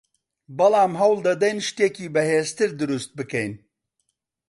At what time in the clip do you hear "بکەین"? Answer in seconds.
3.17-3.53